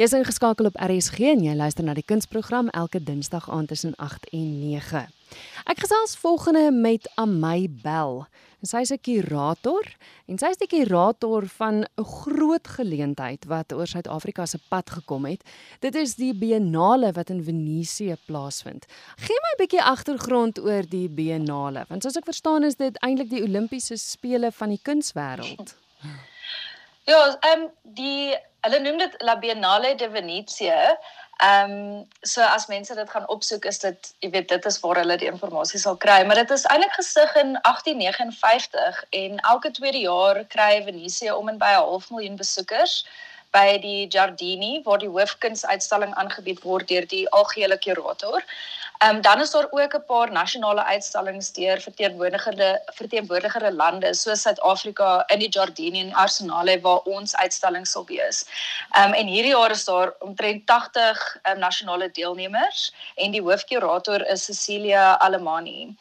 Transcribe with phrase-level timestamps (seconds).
[0.00, 3.92] Jy is ingeskakel op RSG en jy luister na die kunsprogram elke Dinsdag aand tussen
[4.00, 5.02] 8 en 9.
[5.68, 8.22] Ek gesels volgende met Amay Bell.
[8.64, 9.84] Sy is 'n kurator
[10.28, 15.26] en sy is die kurator van 'n groot geleentheid wat oor Suid-Afrika se pad gekom
[15.26, 15.44] het.
[15.80, 18.86] Dit is die Biennale wat in Venesië plaasvind.
[19.18, 23.28] Gee my 'n bietjie agtergrond oor die Biennale, want soos ek verstaan is dit eintlik
[23.28, 25.76] die Olimpiese spele van die kunswêreld.
[27.04, 30.98] Ja, ehm um, die hulle noem dit La Biennale de Venezia.
[31.42, 35.00] Ehm um, so as mense dit gaan opsoek is dit jy weet dit is waar
[35.00, 40.04] hulle die inligting sal kry, maar dit is eintlik gestig in 1859 en elke tweede
[40.04, 42.94] jaar kry Venesië om en by 'n half miljoen besoekers
[43.50, 48.38] by die Giardini waar die hoofkunsuitstalling aangebied word deur die algehele kurator.
[48.38, 54.40] Ehm um, dan is daar ook 'n paar nasionale uitstallings deur verteenwoordigende verteenwoordigende lande soos
[54.40, 58.44] Suid-Afrika in die Giardini en Arsenale waar ons uitstalling sal wees.
[58.90, 63.42] Ehm um, en hierdie jaar is daar omtrent 80 um, ehm, nasionale deelnemers en die
[63.42, 65.96] hoofkurator is Cecilia Alemani.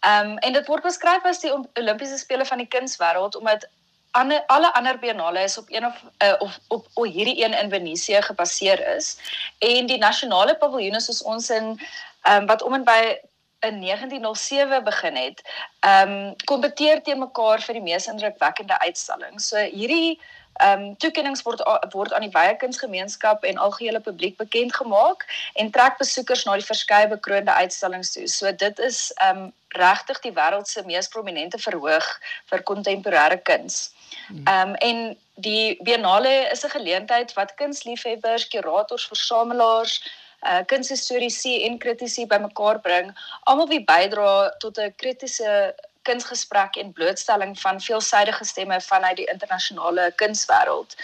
[0.00, 3.68] Ehm um, en dit word beskryf as die Olimpiese spele van die kunswêreld omdat
[4.10, 7.70] ander alle ander biennale is op een of uh, of op, op hierdie een in
[7.70, 9.16] Venesië gebaseer is
[9.58, 11.80] en die nasionale paviljoene soos ons in
[12.22, 13.18] um, wat om en by
[13.60, 15.42] in 1907 begin het,
[15.80, 19.40] ehm um, kompeteer teen mekaar vir die mees indrukwekkende uitstalling.
[19.40, 20.20] So hierdie
[20.58, 25.70] ehm um, toekenninge word word aan die wye kunsgemeenskap en algehele publiek bekend gemaak en
[25.70, 28.26] trek besoekers na die verskeie bekroonde uitstallings toe.
[28.28, 32.06] So dit is ehm um, regtig die wêreld se mees prominente verhoog
[32.50, 33.90] vir kontemporêre kuns.
[34.28, 34.42] Hmm.
[34.44, 40.00] Ehm um, en die Biennale is 'n geleentheid wat kunsliefhebbers, kurators, versamelaars
[40.46, 43.12] uh kunshistoriese en kritici bymekaar bring,
[43.44, 50.12] almal wie bydra tot 'n kritiese kunsgesprek en blootstelling van veelsidige stemme vanuit die internasionale
[50.16, 50.96] kunswêreld.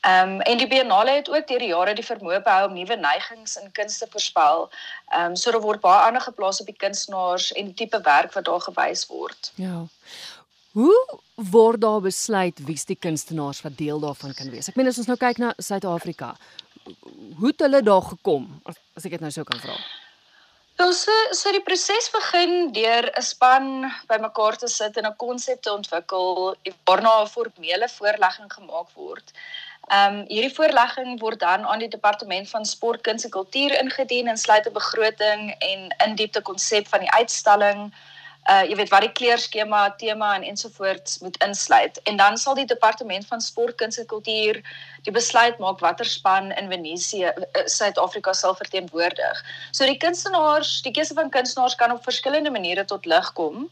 [0.00, 2.96] Ehm um, en die Biennale het ook deur die jare die vermoë behou om nuwe
[2.96, 4.70] neigings in kuns te voorspel.
[5.08, 8.32] Ehm um, so daar word baie aandag geplaas op die kunstenaars en die tipe werk
[8.32, 9.52] wat daar gewys word.
[9.54, 9.84] Ja.
[10.72, 14.68] Hoe word daar besluit wie's die kunstenaars wat deel daarvan kan wees?
[14.68, 16.36] Ek meen as ons nou kyk na Suid-Afrika,
[17.38, 19.76] hoe het hulle daar gekom as, as ek dit nou sou kan vra?
[20.80, 23.66] Wel so so die proses begin deur 'n span
[24.08, 26.56] bymekaar te sit en 'n konsep te ontwikkel
[26.88, 29.26] waarna 'n formele voorlegging gemaak word.
[29.90, 34.28] Ehm um, hierdie voorlegging word dan aan die departement van sport, kuns en kultuur ingedien
[34.28, 37.94] en sluit 'n begroting en in diepte konsep van die uitstalling,
[38.50, 42.00] uh jy weet wat die kleurskema, tema en ensovoorts moet insluit.
[42.10, 44.58] En dan sal die departement van sport, kuns en kultuur
[45.06, 49.42] die besluit maak watter span in Venesië uh, Suid-Afrika sal verteenwoordig.
[49.70, 53.68] So die kunstenaars, die keuse van kunstenaars kan op verskillende maniere tot lig kom.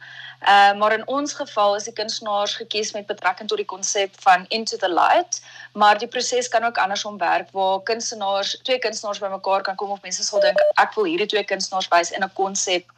[0.46, 4.46] Uh maar in ons geval is die kunstenaars gekies met betrekking tot die konsep van
[4.48, 5.40] Into the Light,
[5.72, 10.02] maar die proses kan ook andersom werk waar kunstenaars, twee kunstenaars bymekaar kan kom of
[10.02, 12.94] mense sal dink ek wil hierdie twee kunstenaars wys in 'n konsep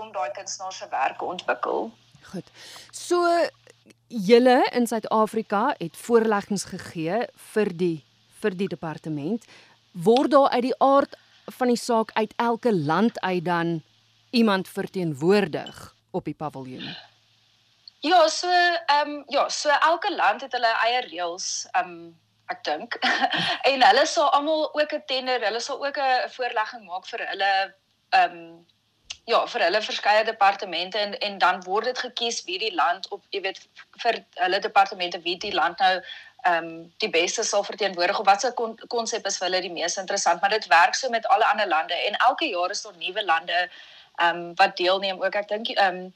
[0.00, 1.90] om daai kunstenaars se werke ontwikkel.
[2.30, 2.50] Goed.
[2.92, 3.20] So
[4.08, 8.04] julle in Suid-Afrika het voorleggings gegee vir die
[8.42, 9.44] vir die departement
[9.94, 11.16] word daar uit die aard
[11.58, 13.82] van die saak uit elke land uit dan
[14.30, 16.96] iemand verteenwoordig op die paviljoen.
[18.04, 22.12] Ja, so ehm um, ja, so elke land het hulle eie reëls, ehm um,
[22.52, 22.98] ek dink.
[23.70, 27.52] en hulle sal almal ook 'n tender, hulle sal ook 'n voorlegging maak vir hulle
[28.10, 28.66] ehm um,
[29.24, 33.22] ja, vir hulle verskeie departemente en en dan word dit gekies wie die land op
[33.30, 33.60] jy weet
[34.02, 35.96] vir hulle departemente wie die land nou
[36.44, 38.52] ehm um, die beste sal verteenwoordig of watse
[38.94, 41.94] konsep is vir hulle die mees interessant, maar dit werk so met alle ander lande
[42.08, 45.34] en elke jaar is daar nuwe lande ehm um, wat deelneem ook.
[45.34, 46.10] Ek dink ehm um,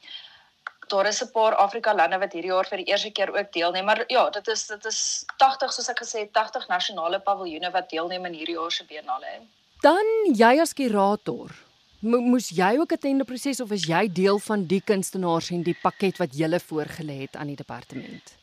[0.89, 3.85] daar is 'n paar Afrika lande wat hierdie jaar vir die eerste keer ook deelneem,
[3.85, 7.89] maar ja, dit is dit is 80 soos ek gesê het, 80 nasionale paviljoene wat
[7.89, 9.33] deelneem in hierdie jaar se biennale.
[9.81, 11.68] Dan jy as kurator
[11.99, 15.75] Mo moes jy ook 'n tenderproses of is jy deel van die kunstenaars en die
[15.81, 18.39] pakket wat julle voorgelê het aan die departement?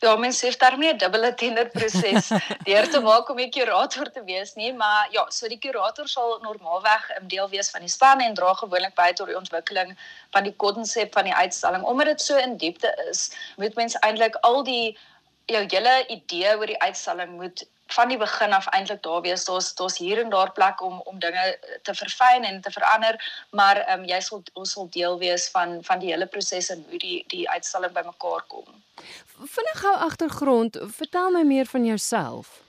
[0.00, 2.28] Ja, mens het daarmee 'n dubbele tenderproses
[2.70, 6.38] deur te maak om 'n kurator te wees nie, maar ja, so die kurator sal
[6.42, 9.98] normaalweg 'n deel wees van die span en dra gewoonlik by tot die ontwikkeling
[10.30, 11.82] van die konsep van die uitstalling.
[11.82, 14.98] Omdat dit so in diepte is, moet mens eintlik al die
[15.48, 19.44] jou hele idee oor die uitstalling moet van die begin af eintlik daar wees.
[19.44, 23.16] Daar's daar's hier en daar plek om om dinge te verfyn en te verander,
[23.50, 26.84] maar ehm um, jy sal ons sal deel wees van van die hele proses en
[26.90, 28.68] hoe die die uitstalling bymekaar kom.
[29.56, 32.60] Vinnig gou agtergrond, vertel my meer van jouself.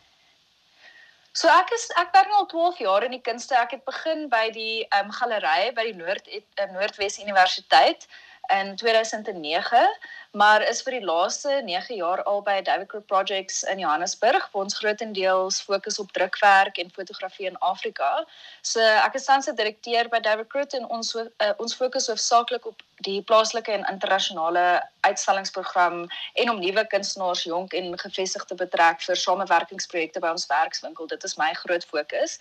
[1.32, 3.56] So ek is ek werk al 12 jaar in die kunste.
[3.56, 8.08] Ek het begin by die ehm um, galery by die Noord uh, Noordwes Universiteit
[8.50, 9.84] in 2009
[10.32, 14.64] maar is vir die laaste 9 jaar al by David Crook Projects in Johannesburg waar
[14.64, 18.26] ons grootendeels fokus op drukwerk en fotografie in Afrika.
[18.62, 21.26] So ek is tans 'n direkteur by David Crook en ons uh,
[21.58, 28.00] ons fokus hoofsaaklik op die plaaslike en internasionale uitstallingsprogram en om nuwe kunstenaars jonk en
[28.00, 31.08] gevestig te betrek vir samewerkingsprojekte by ons werkswinkel.
[31.08, 32.38] Dit is my groot fokus.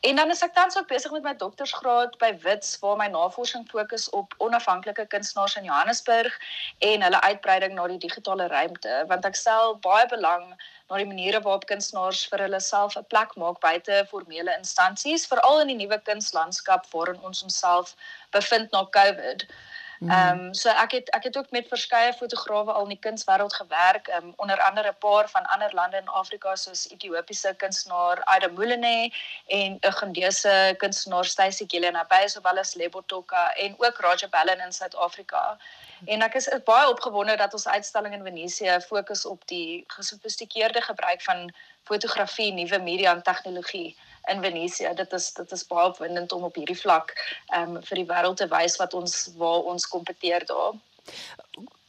[0.00, 3.64] En dan is ek tans ook besig met my doktorsgraad by Wits waar my navorsing
[3.70, 6.38] fokus op onafhanklike kunstenaars in Johannesburg
[6.78, 10.46] en hulle uitbreiding na die digitale ruimte, want ek stel baie belang
[10.90, 15.60] na die maniere waarop kunstenaars vir hulle self 'n plek maak buite formele instansies, veral
[15.64, 17.96] in die nuwe kunslandskap waarin ons onsself
[18.38, 19.48] bevind na COVID.
[20.02, 20.10] Mhm.
[20.10, 23.54] Ehm um, so ek het ek het ook met verskeie fotograwe al in die kunswêreld
[23.54, 28.22] gewerk, ehm um, onder andere 'n paar van ander lande in Afrika soos Ethiopiese kunstenaar
[28.24, 29.12] Aida Mulene
[29.46, 34.60] en 'n Ugandese kunstenaar Stacy Gelena by sowel as Lebo Toka en ook Raja Bellen
[34.60, 35.58] in Suid-Afrika.
[36.04, 40.80] En ek is, is baie opgewonde dat ons uitstalling in Venesië fokus op die gesofistikeerde
[40.80, 41.52] gebruik van
[41.84, 43.96] fotografie, nuwe media en tegnologie
[44.30, 44.94] in Venesië.
[44.94, 47.14] Dit is dit is baie opwindend om op hierdie vlak
[47.54, 50.74] ehm um, vir die wêreld te wys wat ons waar ons kompeteer daar.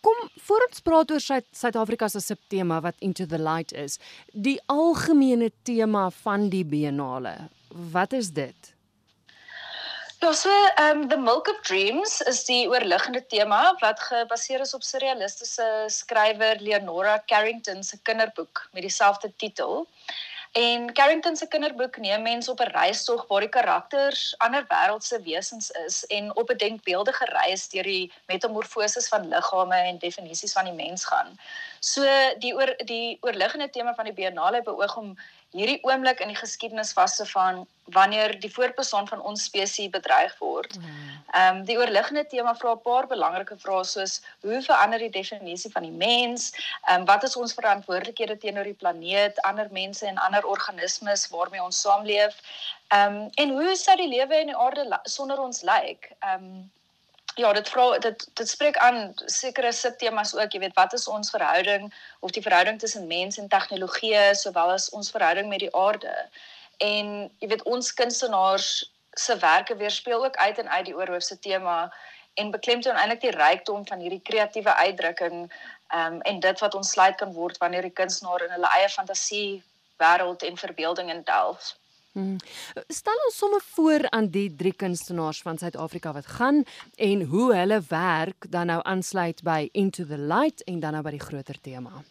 [0.04, 1.22] Kom voor ons praat oor
[1.52, 4.00] Suid-Afrika se subtema wat Into the Light is.
[4.34, 7.38] Die algemene tema van die biennale.
[7.70, 8.74] Wat is dit?
[10.24, 10.50] Ja, so
[10.80, 16.62] um, The Milk of Dreams is die oorliggende tema wat gebaseer is op surrealistiese skrywer
[16.64, 19.84] Leonora Carrington se kinderboek met dieselfde titel.
[20.54, 25.70] En Carrington se kinderboek neem mense op 'n reistog waar die karakters ander wêreldse wesens
[25.86, 30.74] is en op 'n denkbeeldige reis deur die metamorfoses van liggame en definisies van die
[30.74, 31.40] mens gaan.
[31.84, 32.04] So
[32.40, 35.10] die oor die oorliggende tema van die biennale beoog om
[35.52, 40.32] hierdie oomblik in die geskiedenis vas te vang wanneer die voortbestaan van ons spesies bedreig
[40.40, 40.78] word.
[40.80, 41.10] Hmm.
[41.34, 44.14] Ehm um, die oorliggende tema vra 'n paar belangrike vrae soos
[44.48, 46.54] hoe verander die definisie van die mens?
[46.88, 51.64] Ehm um, wat is ons verantwoordelikhede teenoor die planeet, ander mense en ander organismes waarmee
[51.64, 52.40] ons saamleef?
[52.88, 56.12] Ehm um, en hoe sou die lewe in die aarde sonder ons lyk?
[56.20, 56.72] Ehm um,
[57.36, 61.30] ja, dit vra dit dit spreek aan sekere subtemas ook, jy weet, wat is ons
[61.34, 66.14] verhouding of die verhouding tussen mens en tegnologie sowel as ons verhouding met die aarde.
[66.78, 68.70] En jy weet ons kunstenaars
[69.14, 71.94] se werke weerspieël ook uit en uit die oorhoofse tema
[72.34, 75.54] en beklemtoon eintlik die rykdom van hierdie kreatiewe uitdrukking
[75.94, 79.64] um, en dit wat ons sluit kan word wanneer die kunstenaar in hulle eie fantasie
[80.02, 81.76] wêreld en verbeelding indelf.
[82.14, 82.38] Hmm.
[82.94, 86.64] Stel ons sommer voor aan die drie kunstenaars van Suid-Afrika wat gaan
[86.96, 91.16] en hoe hulle werk dan nou aansluit by Into the Light en dan nou by
[91.16, 92.04] die groter tema.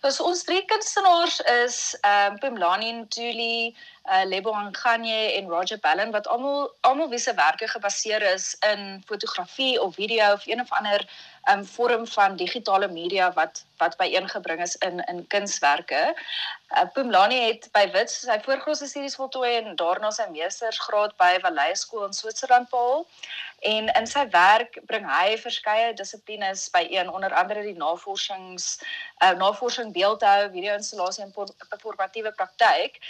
[0.00, 3.74] Dus ons drie kunstenaars is ehm um, Pimlani Ntuli,
[4.04, 9.02] uh, Lebo Anganye en Roger Ballen wat almal almal wie se werke gebaseer is in
[9.06, 11.04] fotografie of video of een of ander
[11.48, 16.14] um, vorm van digitale media wat wat byeengebring is in in kunswerke.
[16.76, 21.70] Uh, Pumlani het by Wits sy voorgrondse studies voltooi en daarna sy meestersgraad by Vallei
[21.74, 23.06] Skool in Switserland behaal.
[23.60, 28.68] En in sy werk bring hy verskeie dissiplines byeen, onder andere die navorsings
[29.24, 31.34] uh, navorsing beeldhou, video-installasie en
[31.68, 33.00] performatiewe praktyk.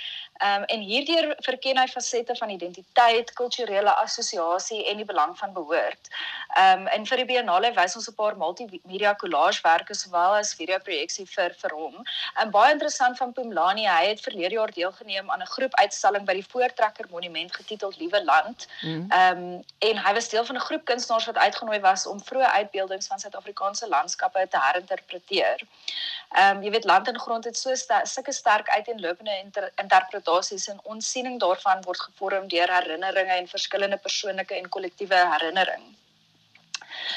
[0.40, 6.08] Um, en hierdeur verken hy fasette van identiteit, kulturele assosiasie en die belang van behoort.
[6.56, 11.26] Ehm um, en vir die biennale wys ons 'n paar multimedia collagewerke sowel as videoprojeksie
[11.28, 11.98] vir vir hom.
[12.40, 16.34] En baie interessant van Pumlani, hy het verlede jaar deelgeneem aan 'n groep uitstalling by
[16.40, 18.66] die Voortrekker Monument getiteld Liewe Land.
[18.80, 19.04] Mhm.
[19.11, 22.25] Ehm mm um, en hy was deel van 'n groep kunstenaars wat uitgenooi was om
[22.25, 25.61] vroeë uitbeeldings van Suid-Afrikaanse landskappe te herinterpreteer.
[26.30, 29.70] Ehm um, jy weet land en grond het so sulke sterk uiteenlopende inter
[30.30, 35.82] interpretasies en ons siening daarvan word gevorm deur herinneringe en verskillende persoonlike en kollektiewe herinnering.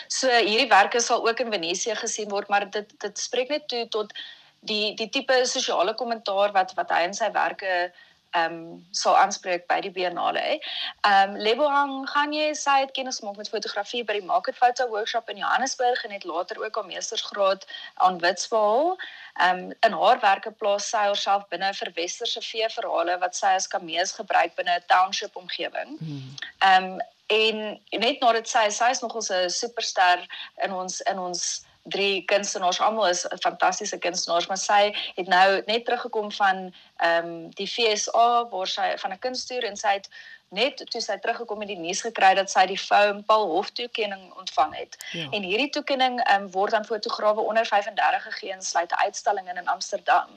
[0.08, 4.14] So hierdiewerke sal ook in Venesië gesien word, maar dit dit spreek net toe tot
[4.62, 7.92] die die tipe sosiale kommentaar wat wat hy in sy werke
[8.34, 10.58] ehm um, sal aanspreek by die biennale.
[11.06, 14.88] Ehm um, Lebohang gaan jy sy het kennis gemaak met fotografie by die Market Photo
[14.90, 18.98] Workshop in Johannesburg en het later ook haar meestersgraad aan Wits behaal.
[19.40, 23.68] Ehm um, in haar werke plaas sy haarself binne vir westerse veeverhale wat sy as
[23.68, 25.98] kamees gebruik binne 'n township omgewing.
[26.00, 26.36] Hmm.
[26.60, 27.02] Ehm um,
[27.34, 30.26] en net nadat sy sy is nog 'n superster
[30.64, 35.86] in ons in ons drie kunstenaars almal is fantastiese kunstenaars maar sy het nou net
[35.86, 40.10] teruggekom van ehm um, die FSA waar sy van 'n kunstoer en sy het
[40.54, 44.30] net toe sy teruggekom het die nuus gekry dat sy die Foam Paul Hof toekenning
[44.40, 44.98] ontvang het.
[45.12, 45.28] Ja.
[45.32, 49.58] En hierdie toekenning um, word aan fotograwe onder 35 gegee en sluit 'n uitstalling in
[49.58, 50.30] in Amsterdam.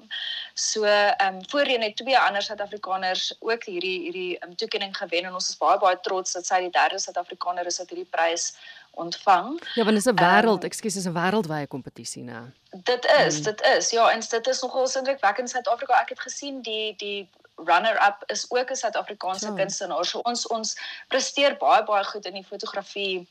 [0.55, 5.35] So ehm um, voorheen het twee ander Suid-Afrikaners ook hierdie hierdie um, toekenning gewen en
[5.35, 8.55] ons is baie baie trots dat sy die derde Suid-Afrikaner is wat hierdie prys
[8.97, 9.61] ontvang.
[9.75, 12.53] Ja, want dit is 'n wêreld, um, ekskuus, is 'n wêreldwye kompetisie, né?
[12.71, 13.43] Dit is, mm.
[13.43, 13.91] dit is.
[13.91, 16.01] Ja, en dit is nogal indrukwekkend in Suid-Afrika.
[16.01, 19.55] Ek het gesien die die runner-up is ook 'n Suid-Afrikaanse ja.
[19.55, 20.05] kunstenaar.
[20.05, 20.77] So ons ons
[21.09, 23.27] presteer baie baie goed in die fotografie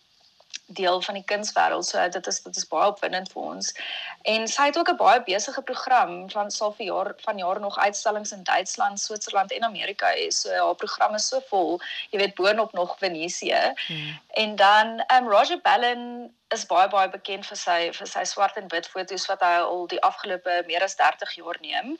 [0.65, 1.85] deel van die kunswêreld.
[1.85, 3.73] So dit is dit is baie opwindend vir ons.
[4.21, 7.77] En sy het ook 'n baie besige program van sal vir jaar van jaar nog
[7.77, 10.27] uitstallings in Duitsland, Switserland en Amerika hê.
[10.29, 11.79] So haar program is so vol.
[12.09, 13.73] Jy weet boonop nog Venesië.
[13.87, 14.19] Hmm.
[14.35, 18.65] En dan um Roger Ballin is baie baie bekend vir sy vir sy swart en
[18.73, 21.93] wit foto's wat hy al die afgelope meer as 30 jaar neem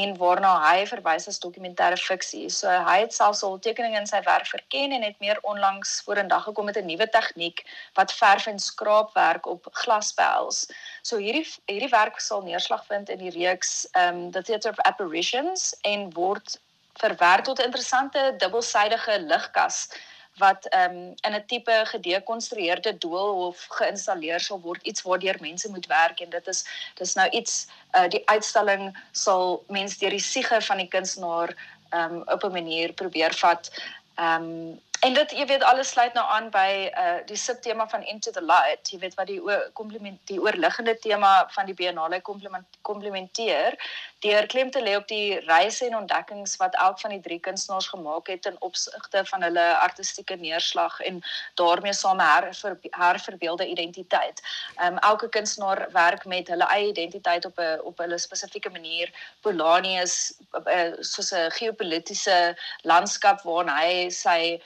[0.00, 2.50] en waarna hy verwys as dokumentêre fiksie.
[2.52, 6.44] So hy het selfs al tekeninge in sy werk verken en het meer onlangs vorendag
[6.50, 7.64] gekom met 'n nuwe tegniek
[8.00, 10.66] wat verf en skraapwerk op glaspels.
[11.02, 15.72] So hierdie hierdie werk sal neerslag vind in die reeks um The Theatre of Apparitions
[15.88, 16.60] en word
[17.00, 19.88] verwerk tot 'n interessante dubbelsydige ligkas
[20.38, 25.86] wat ehm um, in 'n tipe gedekonstrueerde doolhof geïnstalleer sal word iets waardeur mense moet
[25.86, 26.64] werk en dit is
[26.94, 27.66] dis nou iets
[27.96, 31.54] uh, die uitstalling sal mense deur die siege van die kunstenaar
[31.90, 33.70] ehm um, op 'n manier probeer vat.
[34.14, 38.02] Ehm um, En dit jy weet alles sluit nou aan by uh die subtema van
[38.10, 39.38] Into the Light, jy weet wat die
[39.78, 42.18] komplement die oorliggende tema van die biennale
[42.82, 43.76] komplementeer
[44.24, 47.86] deur klem te lê op die reise en ontdekkings wat elk van die drie kunstenaars
[47.92, 51.20] gemaak het in opsigte van hulle artistieke neerslag en
[51.60, 52.48] daarmee saam her,
[52.90, 54.42] herverbeelde identiteit.
[54.82, 59.14] Um elke kunstenaar werk met hulle eie identiteit op 'n op hulle spesifieke manier.
[59.46, 60.34] Polani is
[60.66, 64.58] uh, soos 'n geopolitiese landskap waarin hy sy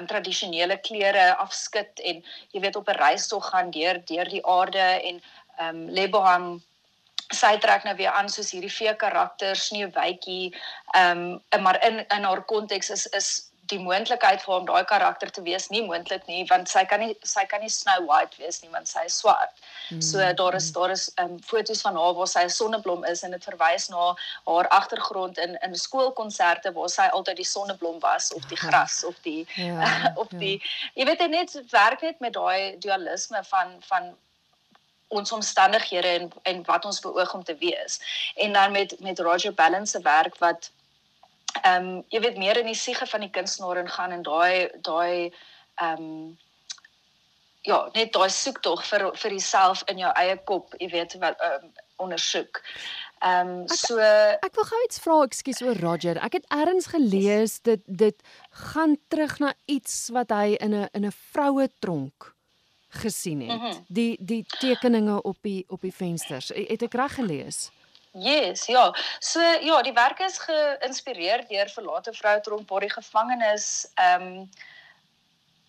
[0.00, 4.88] um, tradisionele klere afskud en jy weet op 'n reistog gaan deur deur die aarde
[5.10, 5.22] en
[5.58, 6.62] ehm um, Lebohang
[7.32, 10.54] sy trek nou weer aan soos hierdie vee karakter Sneeuwwitjie
[10.94, 15.30] ehm um, maar in in haar konteks is is die moontlikheid vir hom daai karakter
[15.30, 18.60] te wees nie moontlik nie want sy kan nie sy kan nie Snow White wees
[18.62, 19.62] nie want sy is swart.
[19.90, 20.00] Mm.
[20.02, 23.36] So daar is daar is um, foto's van haar waar sy 'n sonneblom is en
[23.36, 24.14] dit verwys na
[24.50, 29.22] haar agtergrond in in skoolkonserte waar sy altyd die sonneblom was of die gras of
[29.22, 30.66] die ja, of die ja.
[30.94, 34.12] jy weet net werk net met daai dualisme van van
[35.08, 38.00] ons omstandighede en en wat ons beoog om te wees.
[38.34, 40.70] En dan met met Roger Balance se werk wat
[41.60, 45.32] ehm um, jy weet meer in die siege van die kunstenaar ingaan en daai daai
[45.74, 46.38] ehm um,
[47.62, 51.70] ja, net daai soektog vir vir jouself in jou eie kop, jy weet wat um,
[52.02, 52.62] ondersoek.
[53.22, 56.18] Ehm um, so ek wil gou iets vra, ekskuus oor Roger.
[56.18, 58.24] Ek het eers gelees dit dit
[58.72, 62.34] gaan terug na iets wat hy in 'n in 'n vroue tronk
[62.88, 63.60] gesien het.
[63.60, 63.84] Mm -hmm.
[63.88, 66.48] Die die tekeninge op die op die vensters.
[66.48, 67.70] Het ek reg gelees?
[68.14, 68.94] Yes, ja.
[69.20, 74.50] So ja, die werk is geïnspireer deur verlate vroue tronk waar die gevangenes ehm um,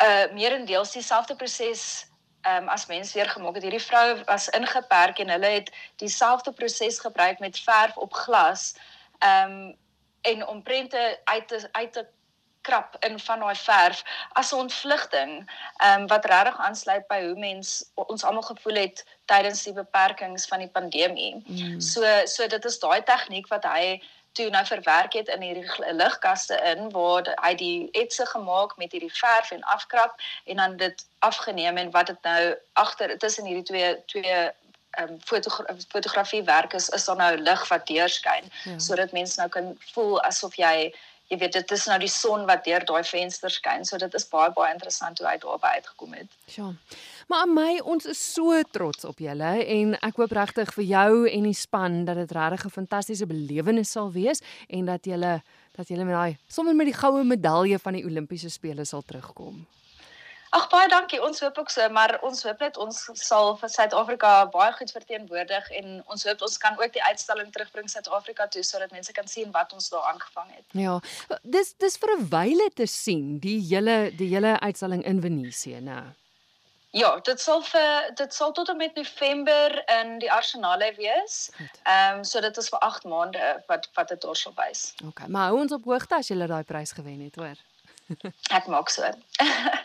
[0.04, 2.06] uh meerendeels dieselfde proses
[2.42, 3.64] ehm um, as mens weer gemaak het.
[3.64, 8.76] Hierdie vrou was ingeperk en hulle het dieselfde proses gebruik met verf op glas
[9.20, 9.78] ehm um,
[10.22, 12.08] en om prente uit te uit te
[12.67, 14.03] krap in van daai verf
[14.39, 15.32] as 'n ontvlugting
[15.88, 20.60] um, wat regtig aansluit by hoe mens ons almal gevoel het tydens die beperkings van
[20.60, 21.43] die pandemie.
[21.46, 21.79] Mm.
[21.82, 24.01] So so dit is daai tegniek wat hy
[24.34, 29.13] toe nou verwerk het in hierdie ligkaste in waar hy die etse gemaak met hierdie
[29.13, 33.96] verf en afkrap en dan dit afgeneem en wat dit nou agter tussen hierdie twee
[34.05, 34.41] twee
[34.93, 38.77] ehm um, fotogra fotografie werk is is daar nou lig wat deurskyn ja.
[38.77, 40.93] sodat mense nou kan voel asof jy
[41.32, 44.27] jy weet dit is nou die son wat deur daai venster skyn so dit is
[44.32, 46.38] baie baie interessant hoe hy daarby uitgekom het.
[46.56, 46.70] Ja.
[47.27, 51.12] Maar aan my ons is so trots op julle en ek hoop regtig vir jou
[51.30, 55.42] en die span dat dit regtig 'n fantastiese belewenis sal wees en dat julle
[55.74, 59.65] dat julle met daai sommer met die goue medalje van die Olimpiese spele sal terugkom.
[60.53, 61.17] Ag baie dankie.
[61.24, 65.69] Ons hoop ook so, maar ons hoop net ons sal vir Suid-Afrika baie goed verteenwoordig
[65.79, 69.50] en ons hoop ons kan ook die uitstalling terugbring Suid-Afrika toe sodat mense kan sien
[69.55, 70.65] wat ons daar aangevang het.
[70.77, 71.00] Ja.
[71.41, 76.01] Dis dis vir 'n wyle te sien, die hele die hele uitstalling in Venesië, né?
[76.93, 81.50] Ja, dit sal vir dit sal tot en met November in die Arsenale wees.
[81.83, 84.93] Ehm um, so dit is vir 8 maande wat wat dit daar sal wys.
[85.07, 87.57] OK, maar hou ons op hoogte as jy daai prys gewen het, hoor.
[88.51, 89.10] Ek maak so.